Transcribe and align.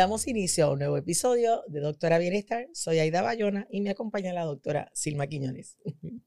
Damos 0.00 0.26
inicio 0.26 0.64
a 0.64 0.72
un 0.72 0.78
nuevo 0.78 0.96
episodio 0.96 1.62
de 1.68 1.80
Doctora 1.80 2.16
Bienestar. 2.16 2.70
Soy 2.72 3.00
Aida 3.00 3.20
Bayona 3.20 3.66
y 3.70 3.82
me 3.82 3.90
acompaña 3.90 4.32
la 4.32 4.46
doctora 4.46 4.90
Silma 4.94 5.26
Quiñones. 5.26 5.76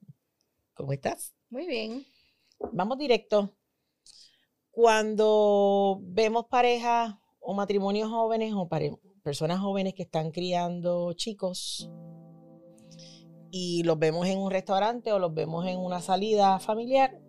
¿Cómo 0.76 0.94
estás? 0.94 1.34
Muy 1.50 1.66
bien. 1.66 2.06
Vamos 2.72 3.00
directo. 3.00 3.58
Cuando 4.70 6.00
vemos 6.04 6.46
parejas 6.52 7.16
o 7.40 7.56
matrimonios 7.56 8.12
jóvenes 8.12 8.54
o 8.56 8.70
personas 9.24 9.60
jóvenes 9.60 9.96
que 9.96 10.04
están 10.04 10.30
criando 10.30 11.14
chicos 11.14 11.90
y 13.50 13.82
los 13.86 13.98
vemos 13.98 14.28
en 14.28 14.38
un 14.38 14.52
restaurante 14.52 15.12
o 15.14 15.18
los 15.18 15.34
vemos 15.34 15.66
en 15.66 15.80
una 15.80 16.00
salida 16.00 16.60
familiar 16.60 17.20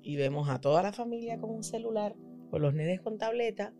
y 0.00 0.16
vemos 0.16 0.48
a 0.48 0.58
toda 0.58 0.82
la 0.82 0.94
familia 0.94 1.38
con 1.38 1.50
un 1.50 1.62
celular, 1.62 2.16
con 2.50 2.62
los 2.62 2.72
nenes 2.72 3.02
con 3.02 3.18
tableta 3.18 3.74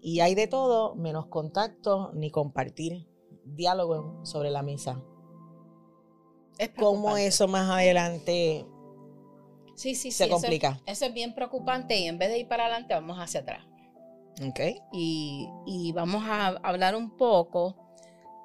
y 0.00 0.20
hay 0.20 0.34
de 0.34 0.46
todo 0.46 0.94
menos 0.94 1.26
contacto 1.26 2.12
ni 2.14 2.30
compartir 2.30 3.06
diálogo 3.44 4.24
sobre 4.24 4.50
la 4.50 4.62
mesa. 4.62 5.02
Es 6.58 6.70
¿Cómo 6.70 7.16
eso 7.16 7.48
más 7.48 7.68
adelante 7.70 8.66
sí, 9.74 9.94
sí, 9.94 10.10
se 10.10 10.28
complica? 10.28 10.80
Eso, 10.86 11.06
es 11.06 11.14
bien 11.14 11.34
preocupante 11.34 11.98
y 11.98 12.06
en 12.06 12.18
vez 12.18 12.30
de 12.30 12.38
ir 12.38 12.48
para 12.48 12.64
adelante 12.64 12.94
vamos 12.94 13.18
hacia 13.18 13.40
atrás. 13.40 13.66
Ok. 14.46 14.60
Y, 14.92 15.92
vamos 15.94 16.24
a 16.26 16.48
hablar 16.62 16.94
un 16.94 17.16
poco 17.16 17.76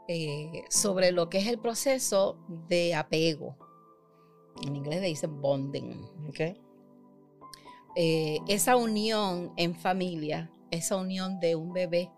eh, 0.08 0.64
sobre 0.70 1.12
lo 1.12 1.30
que 1.30 1.40
es 1.40 1.48
el 1.48 1.60
proceso 1.60 2.38
de 2.68 2.96
apego. 2.96 3.58
En 4.66 4.76
inglés 4.76 5.02
le 5.02 5.08
dicen 5.08 5.42
bonding. 5.42 6.04
Ok. 6.30 6.40
Eh, 7.96 8.40
esa 8.48 8.78
unión 8.78 9.52
en 9.58 9.76
familia, 9.76 10.50
esa 10.72 10.96
unión 10.96 11.40
de 11.40 11.56
un 11.56 11.74
bebé 11.74 12.12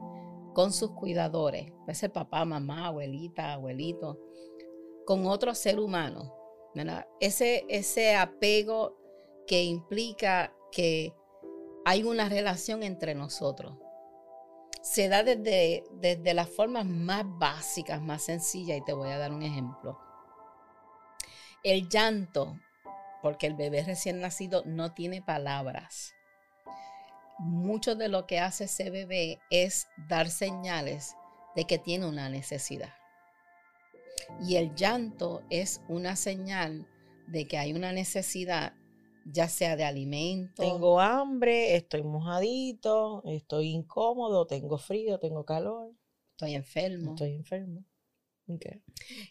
con 0.53 0.71
sus 0.71 0.91
cuidadores, 0.91 1.71
puede 1.83 1.95
ser 1.95 2.11
papá, 2.11 2.45
mamá, 2.45 2.87
abuelita, 2.87 3.53
abuelito, 3.53 4.19
con 5.05 5.25
otro 5.25 5.53
ser 5.55 5.79
humano. 5.79 6.33
Ese, 7.19 7.65
ese 7.69 8.15
apego 8.15 8.97
que 9.47 9.63
implica 9.63 10.53
que 10.71 11.13
hay 11.85 12.03
una 12.03 12.29
relación 12.29 12.83
entre 12.83 13.15
nosotros. 13.15 13.77
Se 14.81 15.07
da 15.07 15.23
desde, 15.23 15.83
desde 15.93 16.33
las 16.33 16.49
formas 16.49 16.85
más 16.85 17.23
básicas, 17.25 18.01
más 18.01 18.23
sencillas, 18.23 18.77
y 18.77 18.83
te 18.83 18.93
voy 18.93 19.09
a 19.09 19.17
dar 19.17 19.31
un 19.31 19.43
ejemplo. 19.43 19.97
El 21.63 21.87
llanto, 21.89 22.57
porque 23.21 23.47
el 23.47 23.55
bebé 23.55 23.83
recién 23.83 24.19
nacido 24.19 24.63
no 24.65 24.93
tiene 24.93 25.21
palabras. 25.21 26.13
Mucho 27.43 27.95
de 27.95 28.07
lo 28.07 28.25
que 28.25 28.39
hace 28.39 28.65
ese 28.65 28.89
bebé 28.89 29.39
es 29.49 29.87
dar 30.09 30.29
señales 30.29 31.15
de 31.55 31.65
que 31.65 31.77
tiene 31.77 32.07
una 32.07 32.29
necesidad. 32.29 32.93
Y 34.41 34.55
el 34.55 34.73
llanto 34.75 35.43
es 35.49 35.81
una 35.89 36.15
señal 36.15 36.87
de 37.27 37.47
que 37.47 37.57
hay 37.57 37.73
una 37.73 37.91
necesidad 37.91 38.73
ya 39.25 39.47
sea 39.47 39.75
de 39.75 39.85
alimento. 39.85 40.61
Tengo 40.61 40.99
hambre, 40.99 41.75
estoy 41.75 42.03
mojadito, 42.03 43.23
estoy 43.25 43.69
incómodo, 43.69 44.47
tengo 44.47 44.77
frío, 44.77 45.19
tengo 45.19 45.45
calor. 45.45 45.93
Estoy 46.31 46.55
enfermo. 46.55 47.11
Estoy 47.11 47.35
enfermo. 47.35 47.85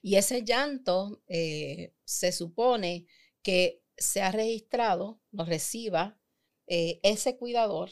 Y 0.00 0.14
ese 0.16 0.42
llanto 0.42 1.22
eh, 1.26 1.94
se 2.04 2.32
supone 2.32 3.06
que 3.42 3.82
se 3.96 4.22
ha 4.22 4.32
registrado, 4.32 5.20
lo 5.30 5.44
reciba 5.44 6.18
eh, 6.66 7.00
ese 7.02 7.36
cuidador 7.36 7.90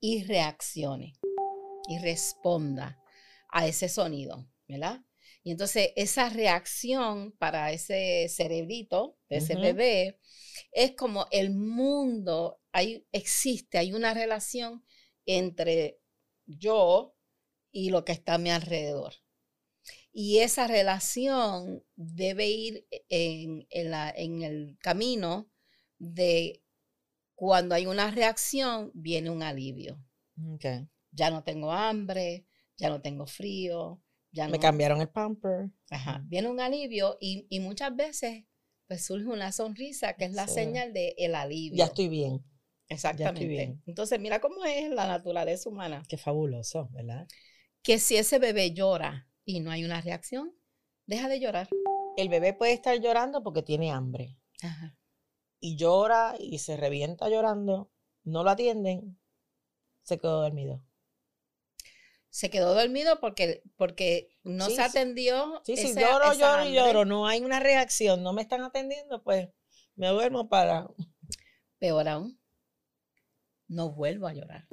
y 0.00 0.24
reaccione 0.24 1.14
y 1.88 1.98
responda 1.98 3.02
a 3.48 3.66
ese 3.66 3.88
sonido, 3.88 4.46
¿verdad? 4.68 5.02
Y 5.42 5.52
entonces 5.52 5.92
esa 5.94 6.28
reacción 6.28 7.32
para 7.38 7.70
ese 7.70 8.28
cerebrito 8.28 9.16
de 9.28 9.36
ese 9.36 9.54
bebé 9.54 10.18
es 10.72 10.96
como 10.96 11.26
el 11.30 11.52
mundo, 11.52 12.60
hay, 12.72 13.06
existe, 13.12 13.78
hay 13.78 13.92
una 13.92 14.12
relación 14.12 14.84
entre 15.24 16.00
yo 16.46 17.14
y 17.70 17.90
lo 17.90 18.04
que 18.04 18.12
está 18.12 18.34
a 18.34 18.38
mi 18.38 18.50
alrededor. 18.50 19.14
Y 20.12 20.38
esa 20.38 20.66
relación 20.66 21.84
debe 21.94 22.48
ir 22.48 22.86
en, 23.08 23.68
en 23.70 24.42
el 24.42 24.76
camino 24.80 25.48
de 25.98 26.64
cuando 27.36 27.76
hay 27.76 27.86
una 27.86 28.10
reacción, 28.10 28.90
viene 28.94 29.30
un 29.30 29.44
alivio. 29.44 30.02
Ya 31.12 31.30
no 31.30 31.44
tengo 31.44 31.70
hambre, 31.70 32.46
ya 32.76 32.88
no 32.88 33.00
tengo 33.00 33.26
frío, 33.26 34.02
ya 34.32 34.48
Me 34.48 34.58
cambiaron 34.58 35.00
el 35.00 35.08
pamper. 35.08 35.70
Ajá, 35.90 36.22
viene 36.26 36.48
un 36.48 36.60
alivio 36.60 37.16
y, 37.20 37.46
y 37.48 37.60
muchas 37.60 37.94
veces 37.94 38.44
pues 38.86 39.04
surge 39.04 39.26
una 39.26 39.52
sonrisa 39.52 40.14
que 40.14 40.26
es 40.26 40.32
la 40.32 40.46
señal 40.46 40.92
de 40.92 41.14
el 41.18 41.34
alivio. 41.34 41.78
Ya 41.78 41.86
estoy 41.86 42.08
bien. 42.08 42.44
Exactamente. 42.88 43.46
bien. 43.46 43.82
Entonces, 43.86 44.20
mira 44.20 44.40
cómo 44.40 44.64
es 44.64 44.90
la 44.90 45.06
naturaleza 45.06 45.68
humana. 45.68 46.02
Qué 46.08 46.16
fabuloso, 46.16 46.88
¿verdad? 46.92 47.26
Que 47.82 47.98
si 47.98 48.16
ese 48.16 48.38
bebé 48.38 48.72
llora 48.72 49.28
y 49.44 49.60
no 49.60 49.70
hay 49.70 49.84
una 49.84 50.00
reacción, 50.00 50.54
deja 51.06 51.28
de 51.28 51.40
llorar. 51.40 51.68
El 52.16 52.28
bebé 52.28 52.52
puede 52.52 52.72
estar 52.72 52.98
llorando 53.00 53.42
porque 53.42 53.62
tiene 53.62 53.90
hambre. 53.90 54.38
Ajá. 54.62 54.96
Y 55.60 55.76
llora 55.76 56.34
y 56.38 56.58
se 56.58 56.76
revienta 56.76 57.28
llorando, 57.28 57.90
no 58.24 58.44
lo 58.44 58.50
atienden, 58.50 59.18
se 60.02 60.18
quedó 60.18 60.42
dormido 60.42 60.82
se 62.36 62.50
quedó 62.50 62.74
dormido 62.74 63.18
porque, 63.18 63.62
porque 63.76 64.28
no 64.42 64.68
se 64.68 64.82
atendió. 64.82 65.62
Sí, 65.64 65.74
sí, 65.74 65.94
lloro, 65.94 66.34
lloro, 66.34 66.68
lloro, 66.68 67.04
no 67.06 67.26
hay 67.26 67.40
una 67.40 67.60
reacción, 67.60 68.22
no 68.22 68.34
me 68.34 68.42
están 68.42 68.60
atendiendo, 68.60 69.22
pues 69.22 69.48
me 69.94 70.08
duermo 70.08 70.46
para... 70.46 70.86
Peor 71.78 72.06
aún, 72.08 72.38
no 73.68 73.90
vuelvo 73.90 74.26
a 74.26 74.34
llorar. 74.34 74.68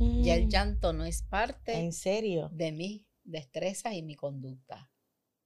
Ya 0.00 0.34
el 0.34 0.46
mm. 0.46 0.48
llanto 0.48 0.92
no 0.92 1.04
es 1.04 1.22
parte 1.22 1.78
¿En 1.78 1.92
serio? 1.92 2.48
de 2.52 2.72
mi 2.72 3.06
destreza 3.22 3.94
y 3.94 4.02
mi 4.02 4.16
conducta. 4.16 4.89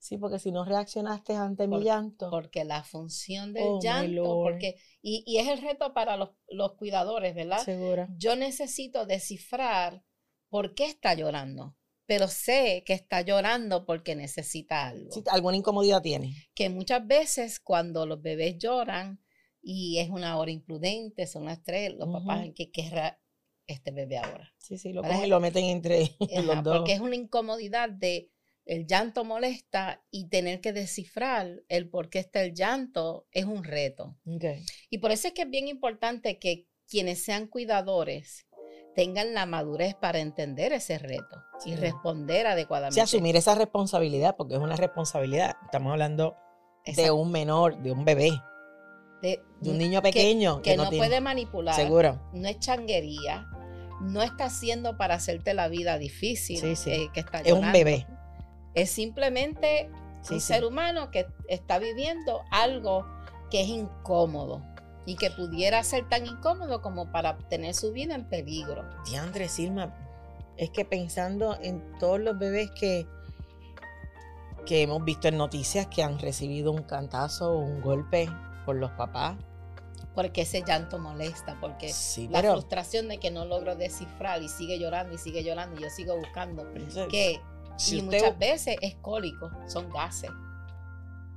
Sí, 0.04 0.19
porque 0.19 0.38
si 0.38 0.53
no 0.53 0.66
reaccionaste 0.66 1.34
ante 1.34 1.66
mi 1.66 1.82
llanto. 1.82 2.28
Porque 2.28 2.66
la 2.66 2.84
función 2.84 3.54
del 3.54 3.65
oh, 3.66 3.81
llanto, 3.82 4.34
porque, 4.34 4.76
y, 5.00 5.25
y, 5.26 5.38
es 5.38 5.48
el 5.48 5.62
reto 5.62 5.94
para 5.94 6.19
los, 6.19 6.32
los 6.50 6.75
cuidadores, 6.75 7.34
¿verdad? 7.34 7.65
Seguro. 7.65 8.06
Yo 8.19 8.37
necesito 8.37 9.06
descifrar 9.06 10.04
por 10.50 10.75
qué 10.75 10.84
está 10.84 11.15
llorando, 11.15 11.75
pero 12.04 12.28
sé 12.28 12.82
que 12.84 12.92
está 12.92 13.22
llorando 13.22 13.87
porque 13.87 14.15
necesita 14.15 14.88
algo. 14.88 15.10
Sí, 15.10 15.22
alguna 15.31 15.56
incomodidad 15.56 16.03
tiene. 16.03 16.36
Que 16.54 16.69
muchas 16.69 17.06
veces 17.06 17.59
cuando 17.59 18.04
los 18.04 18.21
bebés 18.21 18.59
lloran 18.59 19.25
y 19.62 20.00
es 20.00 20.10
una 20.10 20.36
hora 20.36 20.50
imprudente, 20.50 21.26
son 21.26 21.47
las 21.47 21.62
tres, 21.62 21.94
los 21.94 22.12
papás, 22.12 22.47
¿qué 22.54 22.71
querrá 22.71 23.19
este 23.66 23.91
bebé 23.91 24.19
ahora? 24.19 24.53
Sí, 24.59 24.76
sí, 24.76 24.92
lo 24.92 25.00
cogen 25.03 25.25
y 25.25 25.28
lo 25.28 25.41
meten 25.41 25.65
entre 25.65 26.15
los 26.44 26.62
dos. 26.62 26.76
Porque 26.76 26.92
es 26.92 27.00
una 27.00 27.16
incomodidad 27.16 27.88
de 27.88 28.34
el 28.67 28.87
llanto 28.87 29.25
molesta 29.25 30.03
y 30.11 30.29
tener 30.29 30.61
que 30.61 30.73
descifrar 30.73 31.63
el 31.69 31.89
por 31.89 32.09
qué 32.09 32.19
está 32.19 32.43
el 32.43 32.55
llanto 32.55 33.27
es 33.31 33.45
un 33.45 33.65
reto. 33.65 34.17
Y 34.91 34.99
por 34.99 35.13
eso 35.13 35.28
es 35.28 35.34
que 35.34 35.43
es 35.43 35.51
bien 35.51 35.69
importante 35.69 36.39
que 36.39 36.66
quienes 36.89 37.22
sean 37.25 37.47
cuidadores 37.47 38.47
tengan 38.95 39.34
la 39.34 39.47
madurez 39.47 39.95
para 39.95 40.21
entender 40.21 40.72
ese 40.72 40.99
reto 40.99 41.43
y 41.66 41.75
responder 41.75 42.47
adecuadamente. 42.47 42.95
Sí, 42.95 43.01
asumir 43.01 43.37
esa 43.37 43.55
responsabilidad, 43.55 44.37
porque 44.37 44.55
es 44.55 44.61
una 44.61 44.77
responsabilidad. 44.77 45.57
Estamos 45.65 45.93
hablando 45.93 46.37
de 46.87 47.10
un 47.10 47.31
menor, 47.33 47.83
de 47.83 47.93
un 47.93 48.05
bebé, 48.05 48.31
de, 49.21 49.41
un 49.63 49.78
niño 49.78 50.01
pequeño 50.03 50.63
que, 50.63 50.77
no, 50.77 50.91
puede 50.91 51.21
manipular. 51.21 51.75
Seguro. 51.75 52.21
No 52.33 52.49
es 52.49 52.59
changuería, 52.60 53.47
no 54.01 54.22
está 54.22 54.47
haciendo 54.47 54.97
para 54.97 55.15
hacerte 55.15 55.55
la 55.55 55.69
vida 55.69 55.99
difícil. 55.99 56.59
Sí, 56.59 56.77
sí. 56.77 56.93
Eh, 56.93 57.10
que 57.13 57.21
está 57.21 57.41
es 57.41 57.53
un 57.53 57.72
bebé. 57.72 58.07
Es 58.74 58.91
simplemente 58.91 59.91
un 60.30 60.41
ser 60.41 60.65
humano 60.65 61.10
que 61.10 61.26
está 61.48 61.78
viviendo 61.78 62.42
algo 62.50 63.06
que 63.50 63.62
es 63.62 63.68
incómodo 63.68 64.62
y 65.06 65.16
que 65.16 65.30
pudiera 65.30 65.82
ser 65.84 66.09
tan 66.09 66.26
incómodo 66.26 66.80
como 66.80 67.10
para 67.12 67.36
tener 67.48 67.74
su 67.74 67.92
vida 67.92 68.15
en 68.15 68.24
peligro. 68.24 68.84
Diandre 69.04 69.48
Silma, 69.48 69.94
es 70.56 70.71
que 70.71 70.84
pensando 70.84 71.56
en 71.60 71.82
todos 71.98 72.21
los 72.21 72.38
bebés 72.38 72.71
que, 72.78 73.06
que 74.66 74.82
hemos 74.82 75.04
visto 75.04 75.28
en 75.28 75.36
noticias 75.36 75.86
que 75.88 76.03
han 76.03 76.18
recibido 76.18 76.72
un 76.72 76.82
cantazo 76.82 77.53
o 77.53 77.59
un 77.59 77.80
golpe 77.80 78.28
por 78.65 78.76
los 78.76 78.91
papás. 78.92 79.36
Porque 80.15 80.42
ese 80.42 80.62
llanto 80.62 80.98
molesta, 80.98 81.59
porque 81.60 81.92
la 82.30 82.41
frustración 82.41 83.09
de 83.09 83.18
que 83.18 83.32
no 83.32 83.44
logro 83.47 83.74
descifrar 83.74 84.42
y 84.42 84.48
sigue 84.48 84.78
llorando 84.78 85.15
y 85.15 85.18
sigue 85.18 85.42
llorando 85.42 85.78
y 85.78 85.82
yo 85.82 85.91
sigo 85.91 86.16
buscando. 86.16 86.65
Y 87.91 88.03
muchas 88.03 88.38
veces 88.38 88.76
es 88.80 88.94
cólico, 88.97 89.50
son 89.66 89.91
gases 89.91 90.30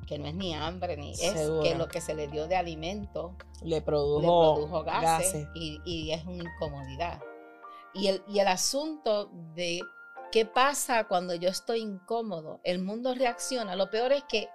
que 0.08 0.18
no 0.18 0.28
es 0.28 0.34
ni 0.34 0.56
hambre, 0.56 0.98
ni 0.98 1.12
es 1.12 1.34
que 1.62 1.76
lo 1.76 1.88
que 1.88 2.02
se 2.02 2.16
le 2.16 2.28
dio 2.28 2.48
de 2.48 2.56
alimento 2.56 3.36
le 3.62 3.82
produjo, 3.82 4.84
gases, 4.84 5.48
Y, 5.54 5.82
y, 5.86 6.12
es 6.12 6.24
una 6.26 6.44
incomodidad. 6.44 7.22
Y 7.94 8.08
el, 8.08 8.24
y 8.28 8.40
el 8.40 8.48
asunto 8.48 9.30
de 9.54 9.82
qué 10.32 10.46
pasa 10.46 11.04
cuando 11.04 11.36
yo 11.36 11.50
estoy 11.50 11.82
incómodo, 11.82 12.62
el 12.64 12.80
mundo 12.80 13.14
reacciona. 13.14 13.76
Lo 13.76 13.90
peor 13.90 14.14
es 14.14 14.24
que 14.30 14.50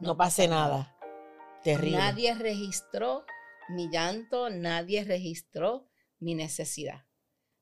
no, 0.00 0.16
pase 0.16 0.48
nada. 0.48 0.96
Terrible. 1.62 1.98
Nadie 1.98 2.34
registró 2.34 3.24
mi 3.68 3.90
llanto, 3.90 4.50
nadie 4.50 5.04
registró 5.04 5.86
mi 6.18 6.34
necesidad. 6.34 7.04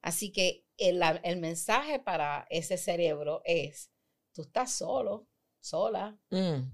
Así 0.01 0.33
que 0.33 0.65
el, 0.79 1.37
mensaje 1.39 1.99
para 1.99 2.47
ese 2.51 2.79
cerebro 2.79 3.43
es, 3.45 3.91
tú 4.33 4.43
estás 4.43 4.73
solo, 4.73 5.29
sola. 5.61 6.19
Mm. 6.31 6.73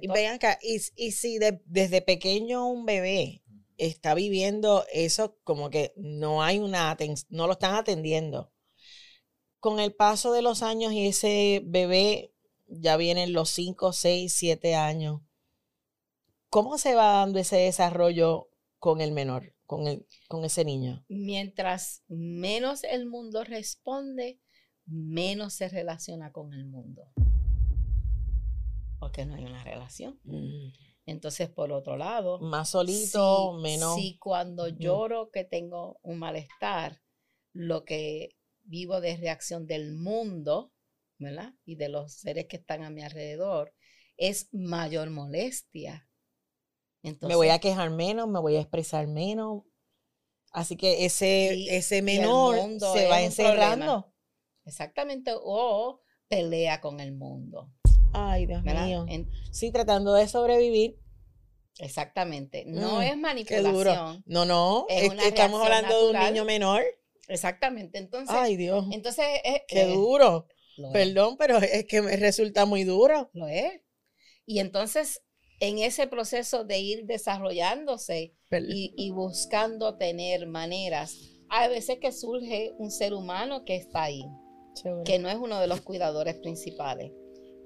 Y 0.00 0.08
vean 0.08 0.36
acá, 0.36 0.58
y, 0.62 0.78
si 0.78 1.38
desde 1.38 2.02
pequeño 2.02 2.66
un 2.66 2.84
bebé 2.86 3.42
está 3.78 4.14
viviendo 4.14 4.86
eso 4.92 5.38
como 5.44 5.68
que 5.68 5.92
no 5.96 6.42
hay 6.42 6.58
una 6.58 6.96
no 7.28 7.46
lo 7.46 7.54
están 7.54 7.74
atendiendo. 7.74 8.52
Con 9.58 9.80
el 9.80 9.94
paso 9.94 10.32
de 10.32 10.42
los 10.42 10.62
años 10.62 10.92
y 10.92 11.06
ese 11.08 11.62
bebé 11.64 12.32
ya 12.68 12.96
vienen 12.96 13.32
los 13.32 13.50
5, 13.50 13.92
6, 13.92 14.32
7 14.32 14.74
años. 14.74 15.22
¿Cómo 16.48 16.78
se 16.78 16.94
va 16.94 17.18
dando 17.18 17.38
ese 17.38 17.56
desarrollo 17.56 18.48
con 18.78 19.00
el 19.00 19.12
menor, 19.12 19.54
con, 19.66 19.86
el, 19.86 20.06
con 20.28 20.44
ese 20.44 20.64
niño? 20.64 21.04
Mientras 21.08 22.04
menos 22.08 22.84
el 22.84 23.06
mundo 23.06 23.44
responde, 23.44 24.40
menos 24.86 25.54
se 25.54 25.68
relaciona 25.68 26.32
con 26.32 26.52
el 26.52 26.66
mundo. 26.66 27.12
Porque 28.98 29.26
no 29.26 29.34
hay 29.34 29.44
una 29.44 29.62
relación. 29.62 30.18
Mm. 30.24 30.72
Entonces, 31.06 31.48
por 31.48 31.70
otro 31.70 31.96
lado, 31.96 32.40
más 32.40 32.70
solito, 32.70 33.52
menos. 33.60 33.94
Si 33.94 34.18
cuando 34.18 34.66
lloro 34.68 35.30
que 35.30 35.44
tengo 35.44 36.00
un 36.02 36.18
malestar, 36.18 37.00
lo 37.52 37.84
que 37.84 38.36
vivo 38.64 39.00
de 39.00 39.16
reacción 39.16 39.66
del 39.66 39.94
mundo, 39.94 40.72
¿verdad? 41.18 41.54
Y 41.64 41.76
de 41.76 41.88
los 41.88 42.12
seres 42.12 42.46
que 42.46 42.56
están 42.56 42.82
a 42.82 42.90
mi 42.90 43.02
alrededor, 43.02 43.72
es 44.16 44.48
mayor 44.52 45.10
molestia. 45.10 46.05
Entonces, 47.06 47.28
me 47.28 47.36
voy 47.36 47.50
a 47.50 47.60
quejar 47.60 47.90
menos, 47.90 48.28
me 48.28 48.40
voy 48.40 48.56
a 48.56 48.60
expresar 48.60 49.06
menos. 49.06 49.62
Así 50.50 50.76
que 50.76 51.04
ese, 51.04 51.76
ese 51.76 52.02
menor 52.02 52.56
se 52.80 53.06
va 53.06 53.22
encerrando. 53.22 54.12
Exactamente, 54.64 55.32
o 55.34 56.00
pelea 56.28 56.80
con 56.80 56.98
el 56.98 57.12
mundo. 57.12 57.70
Ay, 58.12 58.46
Dios 58.46 58.62
mío. 58.64 59.06
sí, 59.52 59.70
tratando 59.70 60.14
de 60.14 60.26
sobrevivir. 60.26 60.98
Exactamente. 61.78 62.64
No 62.66 62.98
mm, 62.98 63.02
es 63.02 63.18
manipulación. 63.18 64.24
No, 64.26 64.44
no. 64.44 64.86
estamos 64.88 65.62
hablando 65.62 66.06
de 66.06 66.10
un 66.10 66.24
niño 66.24 66.44
menor. 66.44 66.82
Exactamente. 67.28 67.98
Entonces, 67.98 68.34
Ay, 68.36 68.56
Dios. 68.56 68.86
Entonces, 68.90 69.26
es, 69.44 69.60
qué 69.68 69.86
duro. 69.86 70.48
Perdón, 70.92 71.36
pero 71.38 71.58
es 71.58 71.86
que 71.86 72.02
me 72.02 72.16
resulta 72.16 72.66
muy 72.66 72.84
duro. 72.84 73.30
Lo 73.32 73.46
es. 73.46 73.80
Y 74.44 74.58
entonces, 74.58 75.22
en 75.60 75.78
ese 75.78 76.06
proceso 76.06 76.64
de 76.64 76.78
ir 76.78 77.06
desarrollándose 77.06 78.34
y, 78.50 78.92
y, 78.96 79.10
buscando 79.10 79.96
tener 79.96 80.46
maneras, 80.46 81.16
hay 81.48 81.68
veces 81.68 81.98
que 82.00 82.12
surge 82.12 82.74
un 82.78 82.90
ser 82.90 83.14
humano 83.14 83.64
que 83.64 83.76
está 83.76 84.04
ahí, 84.04 84.24
que 85.04 85.18
no 85.18 85.28
es 85.28 85.36
uno 85.36 85.60
de 85.60 85.66
los 85.66 85.80
cuidadores 85.80 86.34
principales 86.36 87.12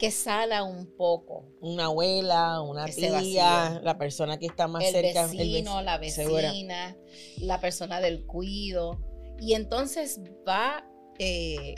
que 0.01 0.11
sala 0.11 0.63
un 0.65 0.97
poco. 0.97 1.45
Una 1.61 1.85
abuela, 1.85 2.63
una 2.63 2.87
tía, 2.87 3.81
la 3.85 3.99
persona 3.99 4.39
que 4.39 4.47
está 4.47 4.67
más 4.67 4.83
cerca. 4.91 5.25
el 5.31 5.37
vecino, 5.37 5.83
la 5.83 5.99
vecina, 5.99 6.97
la 7.39 7.61
persona 7.61 8.01
del 8.01 8.25
cuido. 8.25 8.99
Y 9.39 9.53
entonces 9.53 10.23
va 10.49 10.89
eh, 11.19 11.75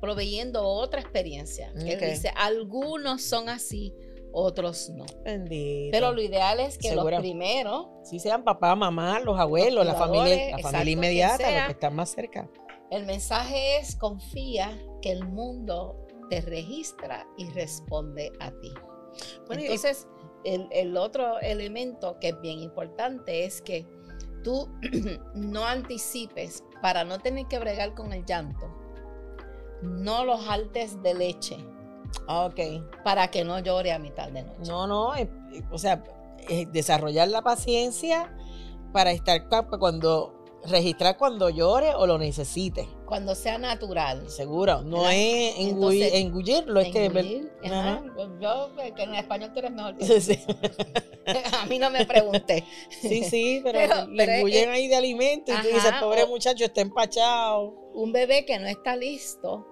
proveyendo 0.00 0.66
otra 0.66 1.00
experiencia. 1.00 1.72
Él 1.76 2.00
dice, 2.00 2.32
algunos 2.34 3.22
son 3.22 3.48
así, 3.48 3.94
otros 4.32 4.90
no. 4.90 5.04
Bendito. 5.24 5.90
Pero 5.92 6.12
lo 6.12 6.22
ideal 6.22 6.60
es 6.60 6.78
que 6.78 6.94
los 6.94 7.04
primeros... 7.20 7.86
Sí 8.04 8.18
sean 8.18 8.44
papá, 8.44 8.74
mamá, 8.74 9.20
los 9.20 9.38
abuelos, 9.38 9.84
la 9.84 9.94
familia, 9.94 10.56
la 10.56 10.62
familia 10.62 10.92
inmediata, 10.92 11.50
los 11.50 11.66
que 11.66 11.72
están 11.72 11.94
más 11.94 12.10
cerca. 12.10 12.48
El 12.90 13.06
mensaje 13.06 13.78
es, 13.78 13.94
confía 13.96 14.76
que 15.00 15.12
el 15.12 15.26
mundo 15.26 16.06
te 16.28 16.40
registra 16.40 17.26
y 17.36 17.48
responde 17.50 18.32
a 18.40 18.50
ti. 18.50 18.72
Entonces, 19.50 20.06
el, 20.44 20.96
otro 20.96 21.38
elemento 21.40 22.18
que 22.20 22.28
es 22.30 22.40
bien 22.40 22.60
importante 22.60 23.44
es 23.44 23.60
que 23.60 23.86
tú 24.42 24.68
no 25.34 25.64
anticipes 25.64 26.64
para 26.80 27.04
no 27.04 27.18
tener 27.18 27.46
que 27.46 27.58
bregar 27.58 27.94
con 27.94 28.12
el 28.12 28.24
llanto. 28.24 28.66
No 29.82 30.24
los 30.24 30.48
altes 30.48 31.02
de 31.02 31.14
leche. 31.14 31.56
Ok. 32.26 32.60
Para 33.04 33.30
que 33.30 33.44
no 33.44 33.58
llore 33.58 33.92
a 33.92 33.98
mitad 33.98 34.30
de 34.30 34.42
noche. 34.42 34.70
No, 34.70 34.86
no, 34.86 35.12
o 35.70 35.78
sea, 35.78 36.02
desarrollar 36.72 37.28
la 37.28 37.42
paciencia 37.42 38.34
para 38.92 39.12
estar 39.12 39.48
cuando 39.78 40.40
registrar 40.64 41.16
cuando 41.16 41.48
llore 41.48 41.94
o 41.94 42.06
lo 42.06 42.18
necesite. 42.18 42.88
Cuando 43.06 43.34
sea 43.34 43.58
natural. 43.58 44.28
Seguro, 44.28 44.82
no 44.82 45.08
es 45.08 45.54
engullirlo, 45.58 46.80
es 46.80 46.92
que... 46.92 47.48
yo, 48.40 48.70
que 48.96 49.02
en 49.02 49.14
español 49.14 49.50
tú 49.52 49.58
eres 49.60 49.72
mejor 49.72 49.96
A 51.60 51.66
mí 51.66 51.78
no 51.78 51.90
me 51.90 52.06
pregunté. 52.06 52.64
Sí, 53.00 53.24
sí, 53.24 53.60
pero, 53.62 54.06
le 54.06 54.38
engullen 54.38 54.70
ahí 54.70 54.88
de 54.88 54.96
alimento 54.96 55.52
y 55.52 55.56
tú 55.62 55.68
dices, 55.74 55.92
pobre 56.00 56.26
muchacho, 56.26 56.64
está 56.64 56.80
empachado. 56.80 57.74
Un 57.94 58.12
bebé 58.12 58.44
que 58.44 58.58
no 58.58 58.66
está 58.66 58.96
listo 58.96 59.66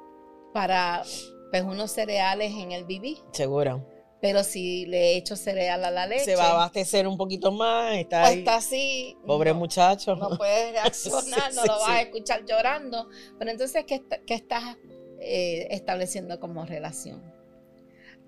para 0.53 1.03
pues, 1.51 1.63
unos 1.63 1.91
cereales 1.91 2.53
en 2.55 2.73
el 2.73 2.85
bibí. 2.85 3.19
Seguro 3.33 3.85
pero 4.21 4.43
si 4.43 4.87
le 4.87 5.17
echo 5.17 5.37
cereal 5.37 5.85
a 5.85 5.91
la 5.91 6.07
leche. 6.07 6.25
Se 6.25 6.37
va 6.37 6.47
a 6.47 6.51
abastecer 6.51 7.07
un 7.07 7.17
poquito 7.17 7.53
más. 7.53 7.97
Está, 7.97 8.33
está 8.33 8.57
así. 8.57 9.17
Pobre 9.27 9.53
muchacho. 9.53 10.17
No 10.17 10.37
puede 10.37 10.73
reaccionar, 10.73 11.55
no 11.55 11.65
lo 11.65 11.79
vas 11.81 11.89
a 11.89 12.03
escuchar 12.03 12.45
llorando. 12.45 13.09
Pero 13.39 13.51
entonces, 13.51 13.85
¿qué, 13.87 14.03
estás 14.29 14.77
eh, 15.21 15.69
estableciendo 15.71 16.41
como 16.41 16.65
relación? 16.65 17.23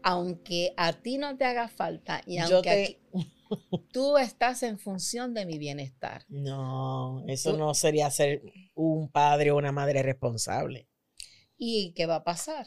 Aunque 0.02 0.72
a 0.76 0.92
ti 0.92 1.18
no 1.18 1.36
te 1.36 1.44
haga 1.44 1.68
falta 1.68 2.22
y 2.24 2.38
aunque 2.38 3.00
tú 3.92 4.16
estás 4.16 4.62
en 4.62 4.78
función 4.78 5.34
de 5.34 5.44
mi 5.44 5.58
bienestar. 5.58 6.24
No, 6.28 7.24
eso 7.26 7.56
no 7.56 7.74
sería 7.74 8.10
ser 8.10 8.42
un 8.74 9.10
padre 9.10 9.50
o 9.50 9.56
una 9.56 9.72
madre 9.72 10.02
responsable. 10.02 10.88
¿Y 11.58 11.92
qué 11.92 12.06
va 12.06 12.16
a 12.16 12.24
pasar? 12.24 12.66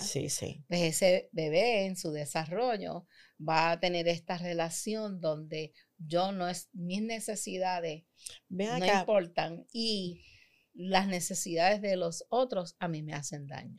Sí, 0.00 0.28
sí. 0.28 0.64
Pues 0.68 0.82
ese 0.82 1.28
bebé 1.32 1.86
en 1.86 1.96
su 1.96 2.10
desarrollo 2.10 3.06
va 3.38 3.70
a 3.70 3.80
tener 3.80 4.08
esta 4.08 4.36
relación 4.36 5.20
donde 5.20 5.72
yo 5.98 6.32
no 6.32 6.48
es, 6.48 6.68
mis 6.72 7.02
necesidades 7.02 8.04
no 8.48 8.84
importan 8.84 9.66
y 9.72 10.24
las 10.74 11.06
necesidades 11.06 11.80
de 11.80 11.96
los 11.96 12.26
otros 12.28 12.76
a 12.78 12.88
mí 12.88 13.02
me 13.02 13.14
hacen 13.14 13.46
daño. 13.46 13.78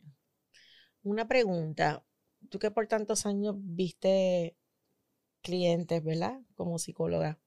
Una 1.02 1.28
pregunta, 1.28 2.04
tú 2.48 2.58
que 2.58 2.70
por 2.70 2.86
tantos 2.88 3.26
años 3.26 3.56
viste 3.58 4.56
clientes, 5.42 6.02
¿verdad? 6.02 6.40
Como 6.54 6.78
psicóloga, 6.78 7.38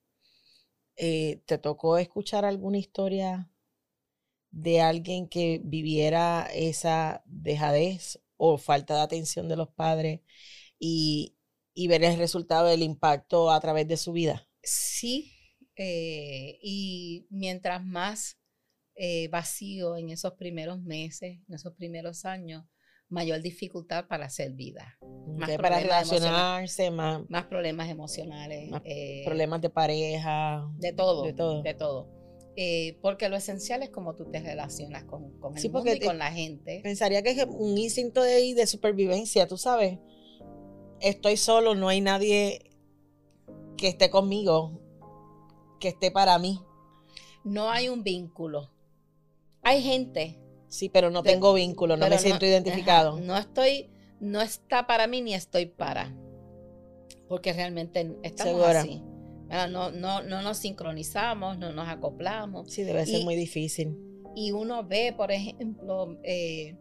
eh, 0.95 1.41
¿te 1.45 1.57
tocó 1.57 1.97
escuchar 1.97 2.45
alguna 2.45 2.77
historia 2.77 3.49
de 4.51 4.81
alguien 4.81 5.27
que 5.27 5.61
viviera 5.63 6.47
esa 6.53 7.23
dejadez 7.25 8.20
o 8.43 8.57
falta 8.57 8.95
de 8.95 9.01
atención 9.01 9.47
de 9.47 9.55
los 9.55 9.69
padres 9.69 10.21
y, 10.79 11.37
ver 11.87 12.03
el 12.03 12.17
resultado 12.17 12.67
del 12.67 12.81
impacto 12.81 13.51
a 13.51 13.59
través 13.59 13.87
de 13.87 13.97
su 13.97 14.13
vida. 14.13 14.47
Sí, 14.63 15.31
eh, 15.75 16.57
y 16.63 17.27
mientras 17.29 17.85
más 17.85 18.39
eh, 18.95 19.27
vacío 19.27 19.95
en 19.95 20.09
esos 20.09 20.33
primeros 20.33 20.81
meses, 20.81 21.39
en 21.47 21.53
esos 21.53 21.75
primeros 21.75 22.25
años, 22.25 22.65
mayor 23.09 23.41
dificultad 23.41 24.07
para 24.07 24.25
hacer 24.25 24.53
vida. 24.53 24.97
Más 25.37 25.51
para 25.57 25.79
relacionarse, 25.79 26.89
más, 26.89 27.21
más 27.29 27.45
problemas 27.45 27.89
emocionales. 27.89 28.71
Eh, 28.85 29.21
problemas 29.23 29.61
de 29.61 29.69
pareja. 29.69 30.67
De 30.79 30.93
todo. 30.93 31.23
De 31.25 31.33
todo. 31.33 31.61
De 31.61 31.73
todo. 31.75 32.20
Eh, 32.57 32.97
porque 33.01 33.29
lo 33.29 33.37
esencial 33.37 33.81
es 33.81 33.89
cómo 33.89 34.13
tú 34.13 34.25
te 34.25 34.41
relacionas 34.41 35.05
con, 35.05 35.31
con 35.39 35.57
el 35.57 35.71
mundo 35.71 35.93
y 35.93 35.99
con 35.99 36.17
la 36.17 36.31
gente. 36.31 36.81
Pensaría 36.83 37.21
que 37.23 37.31
es 37.31 37.45
un 37.45 37.77
instinto 37.77 38.21
de, 38.21 38.53
de 38.53 38.67
supervivencia, 38.67 39.47
tú 39.47 39.57
sabes. 39.57 39.99
Estoy 40.99 41.37
solo, 41.37 41.75
no 41.75 41.87
hay 41.87 42.01
nadie 42.01 42.71
que 43.77 43.87
esté 43.87 44.09
conmigo, 44.09 44.79
que 45.79 45.89
esté 45.89 46.11
para 46.11 46.37
mí. 46.39 46.59
No 47.43 47.69
hay 47.69 47.89
un 47.89 48.03
vínculo. 48.03 48.69
Hay 49.63 49.81
gente. 49.81 50.37
Sí, 50.67 50.89
pero 50.89 51.09
no 51.09 51.23
tengo 51.23 51.53
vínculo, 51.53 51.97
no 51.97 52.07
me 52.07 52.17
siento 52.17 52.45
identificado. 52.45 53.19
no 53.19 53.37
estoy, 53.37 53.89
no 54.19 54.41
está 54.41 54.87
para 54.87 55.07
mí 55.07 55.21
ni 55.21 55.33
estoy 55.33 55.65
para. 55.65 56.15
Porque 57.27 57.53
realmente 57.53 58.15
estamos 58.23 58.63
así. 58.65 59.01
No, 59.51 59.91
no, 59.91 60.21
no 60.23 60.41
nos 60.41 60.57
sincronizamos, 60.57 61.57
no 61.57 61.73
nos 61.73 61.89
acoplamos. 61.89 62.71
Sí, 62.71 62.83
debe 62.83 63.05
ser 63.05 63.23
muy 63.23 63.35
difícil. 63.35 63.95
y 64.35 64.51
uno 64.51 64.85
ve, 64.87 65.13
por 65.15 65.31
ejemplo, 65.31 66.17
eh, 66.23 66.77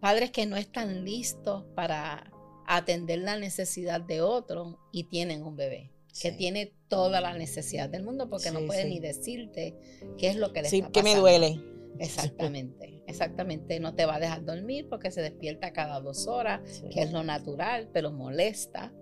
padres 0.00 0.30
que 0.30 0.44
no 0.46 0.56
están 0.56 1.04
listos 1.04 1.64
para 1.74 2.30
atender 2.66 3.20
la 3.20 3.38
necesidad 3.38 4.00
de 4.00 4.20
otro 4.20 4.78
y 4.92 5.04
tienen 5.04 5.42
un 5.42 5.56
bebé 5.56 5.90
que 6.20 6.32
tiene 6.32 6.72
toda 6.88 7.20
la 7.20 7.36
necesidad 7.36 7.88
del 7.88 8.02
mundo 8.02 8.28
porque 8.28 8.50
no 8.50 8.66
puede 8.66 8.84
ni 8.84 8.98
decirte 8.98 9.74
qué 10.18 10.28
es 10.28 10.36
lo 10.36 10.52
que 10.52 10.62
le 10.62 10.68
está 10.68 10.78
pasando. 10.78 10.92
que 10.92 11.02
me 11.02 11.16
duele. 11.16 11.60
Exactamente, 11.98 13.02
exactamente. 13.06 13.80
No 13.80 13.94
te 13.94 14.06
va 14.06 14.16
a 14.16 14.20
dejar 14.20 14.44
dormir 14.44 14.88
porque 14.88 15.10
se 15.10 15.22
despierta 15.22 15.72
cada 15.72 16.00
dos 16.00 16.26
horas, 16.26 16.60
que 16.92 17.02
es 17.02 17.12
lo 17.12 17.22
natural, 17.22 17.88
pero 17.92 18.12
molesta. 18.12 18.92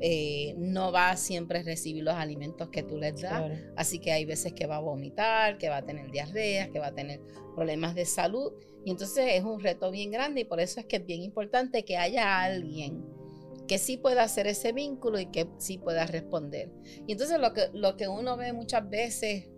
Eh, 0.00 0.54
no 0.58 0.90
va 0.90 1.10
a 1.10 1.16
siempre 1.16 1.62
recibir 1.62 2.02
los 2.02 2.14
alimentos 2.14 2.68
que 2.70 2.82
tú 2.82 2.98
les 2.98 3.20
das. 3.20 3.50
Así 3.76 3.98
que 3.98 4.12
hay 4.12 4.24
veces 4.24 4.52
que 4.52 4.66
va 4.66 4.76
a 4.76 4.80
vomitar, 4.80 5.58
que 5.58 5.68
va 5.68 5.78
a 5.78 5.82
tener 5.82 6.10
diarrea, 6.10 6.70
que 6.70 6.78
va 6.78 6.88
a 6.88 6.94
tener 6.94 7.20
problemas 7.54 7.94
de 7.94 8.04
salud. 8.04 8.52
Y 8.84 8.90
entonces 8.90 9.26
es 9.34 9.44
un 9.44 9.60
reto 9.60 9.90
bien 9.90 10.10
grande 10.10 10.40
y 10.40 10.44
por 10.44 10.60
eso 10.60 10.80
es 10.80 10.86
que 10.86 10.96
es 10.96 11.06
bien 11.06 11.22
importante 11.22 11.84
que 11.84 11.96
haya 11.96 12.42
alguien 12.42 13.04
que 13.68 13.78
sí 13.78 13.96
pueda 13.96 14.24
hacer 14.24 14.46
ese 14.48 14.72
vínculo 14.72 15.20
y 15.20 15.26
que 15.26 15.48
sí 15.58 15.78
pueda 15.78 16.04
responder. 16.06 16.70
Y 17.06 17.12
entonces 17.12 17.38
lo 17.38 17.52
que, 17.52 17.68
lo 17.72 17.96
que 17.96 18.08
uno 18.08 18.36
ve 18.36 18.52
muchas 18.52 18.88
veces 18.88 19.48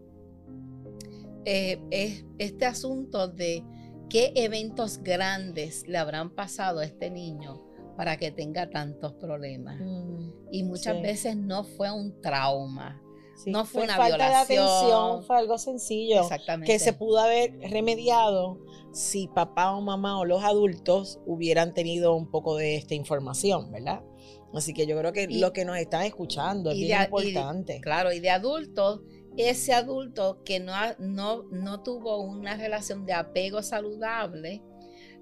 eh, 1.47 1.79
es 1.91 2.25
este 2.39 2.67
asunto 2.67 3.29
de 3.29 3.65
qué 4.11 4.33
eventos 4.37 5.03
grandes 5.03 5.87
le 5.89 5.99
habrán 5.99 6.35
pasado 6.35 6.81
a 6.81 6.85
este 6.85 7.11
niño 7.11 7.74
para 7.97 8.17
que 8.17 8.31
tenga 8.31 8.71
tantos 8.71 9.13
problemas. 9.15 9.81
Mm, 9.81 10.31
y 10.51 10.63
muchas 10.65 11.01
veces 11.01 11.37
no 11.37 11.65
fue 11.65 11.91
un 11.91 12.21
trauma. 12.21 13.01
no 13.47 13.65
fue, 13.65 13.83
una 13.83 13.97
falta 13.97 14.29
de 14.29 14.35
atención, 14.35 15.25
fue 15.25 15.37
algo 15.37 15.59
sencillo 15.59 16.23
que 16.65 16.79
se 16.79 16.93
pudo 16.93 17.19
haber 17.19 17.59
remediado 17.71 18.61
si 18.93 19.27
papá 19.27 19.73
o 19.73 19.81
mamá 19.81 20.19
o 20.21 20.25
los 20.25 20.45
adultos 20.45 21.21
hubieran 21.27 21.75
tenido 21.75 22.15
un 22.15 22.31
poco 22.31 22.57
de 22.57 22.77
esta 22.77 22.95
información, 22.95 23.73
¿verdad? 23.73 24.03
Así 24.55 24.73
que 24.73 24.87
yo 24.87 24.97
creo 24.97 25.13
que 25.13 25.27
lo 25.27 25.53
que 25.53 25.65
nos 25.65 25.77
están 25.79 26.05
escuchando 26.05 26.71
es 26.71 26.77
bien 26.77 27.03
importante. 27.03 27.81
claro, 27.81 28.13
y 28.13 28.21
de 28.21 28.31
adultos, 28.31 29.01
ese 29.37 29.73
adulto 29.73 30.43
que 30.45 30.61
no, 30.61 30.75
no, 30.99 31.43
no 31.51 31.83
tuvo 31.83 32.23
una 32.23 32.57
relación 32.57 33.05
de 33.05 33.15
apego 33.15 33.63
saludable, 33.63 34.63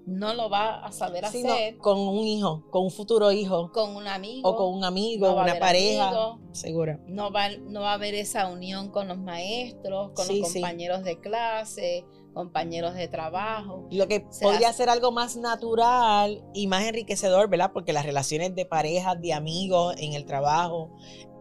no 0.05 0.33
lo 0.33 0.49
va 0.49 0.85
a 0.85 0.91
saber 0.91 1.25
hacer. 1.25 1.77
con 1.77 1.99
un 1.99 2.25
hijo, 2.25 2.65
con 2.69 2.83
un 2.83 2.91
futuro 2.91 3.31
hijo. 3.31 3.71
Con 3.71 3.95
un 3.95 4.07
amigo. 4.07 4.49
O 4.49 4.55
con 4.55 4.73
un 4.73 4.83
amigo, 4.83 5.33
una 5.33 5.59
pareja. 5.59 6.37
segura. 6.51 6.99
No 7.07 7.31
va, 7.31 7.49
no 7.49 7.81
va 7.81 7.91
a 7.91 7.93
haber 7.93 8.15
esa 8.15 8.47
unión 8.47 8.89
con 8.89 9.07
los 9.07 9.17
maestros, 9.17 10.11
con 10.13 10.27
los 10.27 10.51
compañeros 10.51 11.03
de 11.03 11.19
clase, 11.19 12.05
compañeros 12.33 12.95
de 12.95 13.07
trabajo. 13.07 13.87
Lo 13.91 14.07
que 14.07 14.25
podría 14.41 14.73
ser 14.73 14.89
algo 14.89 15.11
más 15.11 15.37
natural 15.37 16.43
y 16.53 16.67
más 16.67 16.83
enriquecedor, 16.83 17.49
¿verdad? 17.49 17.71
Porque 17.73 17.93
las 17.93 18.05
relaciones 18.05 18.55
de 18.55 18.65
parejas, 18.65 19.19
de 19.21 19.33
amigos, 19.33 19.95
en 19.99 20.13
el 20.13 20.25
trabajo, 20.25 20.91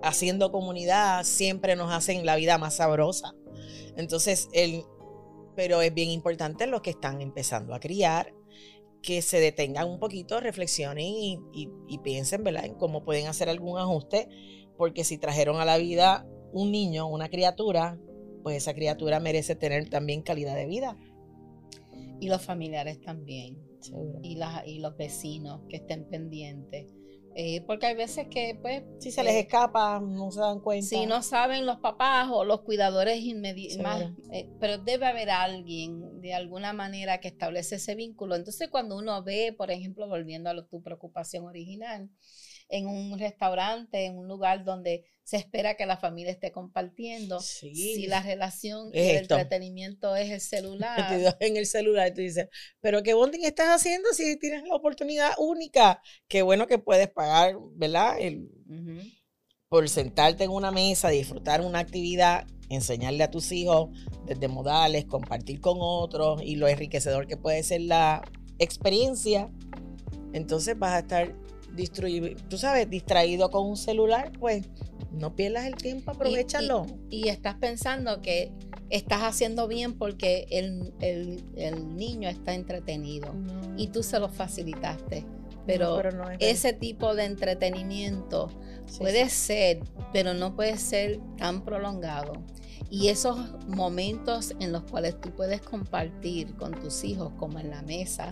haciendo 0.02 0.52
comunidad, 0.52 1.25
siempre 1.25 1.76
nos 1.76 1.92
hacen 1.92 2.25
la 2.25 2.37
vida 2.37 2.59
más 2.59 2.76
sabrosa. 2.76 3.35
Entonces, 3.97 4.49
el, 4.52 4.85
pero 5.57 5.83
es 5.83 5.92
bien 5.92 6.11
importante 6.11 6.66
los 6.66 6.81
que 6.83 6.90
están 6.90 7.21
empezando 7.21 7.75
a 7.75 7.81
criar, 7.81 8.33
que 9.02 9.21
se 9.21 9.40
detengan 9.40 9.88
un 9.88 9.99
poquito, 9.99 10.40
reflexionen 10.40 11.04
y, 11.04 11.38
y, 11.52 11.99
piensen, 11.99 12.44
¿verdad?, 12.44 12.64
en 12.64 12.75
cómo 12.75 13.04
pueden 13.04 13.26
hacer 13.26 13.49
algún 13.49 13.78
ajuste, 13.78 14.28
porque 14.76 15.04
si 15.04 15.18
trajeron 15.18 15.61
a 15.61 15.64
la 15.64 15.78
vida 15.78 16.26
un 16.52 16.71
niño, 16.71 17.09
una 17.09 17.28
criatura, 17.28 17.99
pues 18.42 18.56
esa 18.56 18.75
criatura 18.75 19.21
merece 19.21 19.56
tener 19.56 19.88
también 19.88 20.23
calidad 20.23 20.54
de 20.54 20.66
vida. 20.66 20.97
Y 22.21 22.28
los 22.28 22.42
familiares 22.42 23.00
también. 23.00 23.59
Y, 24.23 24.38
y 24.66 24.78
los 24.78 24.97
vecinos 24.97 25.62
que 25.68 25.76
estén 25.76 26.09
pendientes. 26.09 26.87
Eh, 27.35 27.62
porque 27.67 27.87
hay 27.87 27.95
veces 27.95 28.27
que, 28.29 28.59
pues. 28.61 28.83
Si 28.99 29.11
se 29.11 29.23
les 29.23 29.35
eh, 29.35 29.41
escapa, 29.41 30.01
no 30.01 30.31
se 30.31 30.41
dan 30.41 30.61
cuenta. 30.61 30.87
Si 30.87 31.07
no 31.07 31.23
saben 31.23 31.67
los 31.67 31.79
papás 31.79 32.29
o 32.31 32.45
los 32.45 32.62
cuidadores 32.62 33.21
inmediatos. 33.21 34.12
Eh, 34.33 34.49
pero 34.61 34.79
debe 34.79 35.07
haber 35.07 35.31
alguien 35.31 36.21
de 36.21 36.35
alguna 36.35 36.73
manera 36.73 37.19
que 37.21 37.29
establece 37.29 37.77
ese 37.77 37.95
vínculo. 37.95 38.37
Entonces, 38.37 38.69
cuando 38.69 38.97
uno 38.97 39.23
ve, 39.23 39.55
por 39.57 39.71
ejemplo, 39.71 40.09
volviendo 40.09 40.51
a 40.51 40.67
tu 40.67 40.83
preocupación 40.83 41.47
original, 41.47 42.11
en 42.73 42.87
un 42.87 43.19
restaurante, 43.19 44.07
en 44.07 44.17
un 44.17 44.26
lugar 44.26 44.64
donde 44.64 45.05
se 45.25 45.37
espera 45.37 45.76
que 45.76 45.85
la 45.85 45.99
familia 45.99 46.33
esté 46.33 46.50
compartiendo. 46.50 47.38
Si 47.38 48.07
la 48.07 48.23
relación 48.23 48.91
y 48.95 48.99
el 48.99 49.17
entretenimiento 49.19 50.17
es 50.17 50.31
el 50.31 50.41
celular. 50.41 50.99
en 51.41 51.57
el 51.59 51.67
celular 51.67 52.09
y 52.09 52.14
tú 52.14 52.23
dices, 52.23 52.49
pero 52.81 53.02
qué 53.02 53.12
bonding 53.12 53.45
estás 53.45 53.69
haciendo 53.69 54.09
si 54.14 54.38
tienes 54.38 54.62
la 54.67 54.75
oportunidad 54.75 55.33
única. 55.37 56.02
Qué 56.29 56.41
bueno 56.41 56.67
que 56.67 56.79
puedes 56.79 57.09
pagar, 57.09 57.57
¿verdad? 57.75 58.17
El, 58.19 58.49
Por 59.69 59.87
sentarte 59.91 60.45
en 60.45 60.50
una 60.50 60.71
mesa, 60.71 61.11
disfrutar 61.11 61.61
una 61.61 61.79
actividad, 61.79 62.47
enseñarle 62.71 63.23
a 63.23 63.31
tus 63.31 63.52
hijos 63.52 63.91
desde 64.25 64.49
modales, 64.49 65.05
compartir 65.05 65.61
con 65.61 65.76
otros 65.79 66.41
y 66.43 66.57
lo 66.57 66.69
enriquecedor 66.69 67.26
que 67.26 67.37
puede 67.37 67.62
ser 67.64 67.83
la 67.83 68.23
experiencia. 68.59 69.50
Entonces 70.33 70.79
vas 70.79 70.93
a 70.93 70.99
estar 71.00 71.37
tú 72.49 72.59
sabes, 72.59 72.88
distraído 72.88 73.50
con 73.50 73.67
un 73.67 73.76
celular, 73.76 74.33
pues 74.38 74.69
no 75.12 75.35
pierdas 75.35 75.67
el 75.67 75.75
tiempo, 75.75 76.11
aprovechalo. 76.11 76.87
Y, 77.11 77.29
estás 77.29 77.57
pensando 77.57 78.23
que 78.23 78.52
estás 78.91 79.23
haciendo 79.23 79.69
bien 79.69 79.95
porque 79.95 80.47
el, 80.50 81.97
niño 81.97 82.29
está 82.29 82.55
entretenido 82.55 83.35
y 83.76 83.88
tú 83.88 84.02
se 84.02 84.19
lo 84.19 84.29
facilitaste. 84.29 85.26
Pero, 85.64 86.02
ese 86.41 86.73
tipo 86.73 87.14
de 87.14 87.25
entretenimiento 87.25 88.49
puede 88.99 89.29
ser, 89.29 89.81
pero 90.12 90.35
no 90.35 90.57
puede 90.57 90.76
ser 90.76 91.21
tan 91.37 91.64
prolongado. 91.64 92.33
Y 92.92 93.08
esos 93.08 93.38
momentos 93.68 94.54
en 94.61 94.70
los 94.70 94.82
cuales 94.82 95.18
tú 95.18 95.30
puedes 95.30 95.62
compartir 95.62 96.54
con 96.56 96.72
tus 96.72 97.04
hijos, 97.04 97.32
como 97.38 97.58
en 97.58 97.70
la 97.70 97.80
mesa 97.80 98.30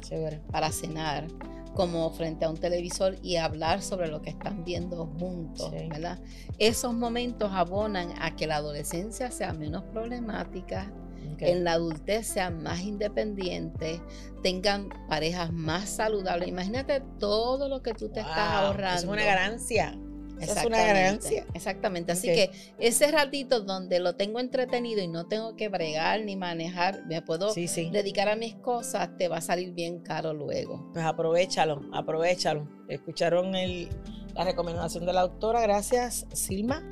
para 0.52 0.70
cenar, 0.70 1.28
como 1.74 2.10
frente 2.10 2.44
a 2.44 2.50
un 2.50 2.58
televisor 2.58 3.16
y 3.22 3.36
hablar 3.36 3.80
sobre 3.80 4.08
lo 4.08 4.20
que 4.20 4.28
están 4.28 4.62
viendo 4.62 5.06
juntos, 5.18 5.70
¿verdad? 5.70 6.20
Esos 6.58 6.92
momentos 6.92 7.50
abonan 7.54 8.12
a 8.20 8.36
que 8.36 8.46
la 8.46 8.56
adolescencia 8.56 9.30
sea 9.30 9.54
menos 9.54 9.82
problemática, 9.84 10.92
en 11.38 11.64
la 11.64 11.72
adultez 11.72 12.26
sean 12.26 12.62
más 12.62 12.80
independientes, 12.80 14.02
tengan 14.42 14.90
parejas 15.08 15.50
más 15.54 15.88
saludables. 15.88 16.48
Imagínate 16.50 17.00
todo 17.18 17.66
lo 17.66 17.82
que 17.82 17.94
tú 17.94 18.10
te 18.10 18.20
estás 18.20 18.36
ahorrando. 18.36 19.00
Es 19.00 19.04
una 19.04 19.24
ganancia 19.24 19.98
es 20.40 20.64
una 20.64 20.84
ganancia. 20.84 21.46
Exactamente. 21.54 22.12
Así 22.12 22.28
que 22.28 22.50
ese 22.78 23.10
ratito 23.10 23.60
donde 23.60 24.00
lo 24.00 24.14
tengo 24.16 24.40
entretenido 24.40 25.02
y 25.02 25.08
no 25.08 25.26
tengo 25.26 25.56
que 25.56 25.68
bregar 25.68 26.24
ni 26.24 26.36
manejar, 26.36 27.04
me 27.06 27.22
puedo 27.22 27.52
dedicar 27.54 28.28
a 28.28 28.36
mis 28.36 28.54
cosas, 28.56 29.16
te 29.16 29.28
va 29.28 29.38
a 29.38 29.40
salir 29.40 29.72
bien 29.72 30.00
caro 30.00 30.32
luego. 30.32 30.90
Pues 30.92 31.04
aprovechalo, 31.04 31.82
aprovechalo. 31.92 32.68
Escucharon 32.88 33.54
el, 33.54 33.88
la 34.34 34.44
recomendación 34.44 35.06
de 35.06 35.12
la 35.12 35.22
doctora. 35.22 35.60
Gracias, 35.60 36.26
Silma. 36.32 36.88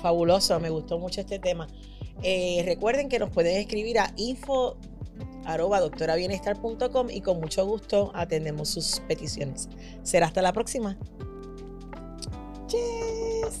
Fabuloso, 0.00 0.58
me 0.60 0.70
gustó 0.70 0.98
mucho 0.98 1.20
este 1.20 1.38
tema. 1.38 1.66
Eh, 2.22 2.62
recuerden 2.64 3.08
que 3.08 3.18
nos 3.18 3.30
pueden 3.30 3.56
escribir 3.56 3.98
a 3.98 4.12
info 4.16 4.76
arroba 5.44 5.80
doctorabienestar.com 5.80 7.10
y 7.10 7.20
con 7.20 7.40
mucho 7.40 7.66
gusto 7.66 8.12
atendemos 8.14 8.68
sus 8.68 9.00
peticiones. 9.08 9.68
Será 10.02 10.26
hasta 10.26 10.42
la 10.42 10.52
próxima. 10.52 10.98
Tschüss. 12.72 13.60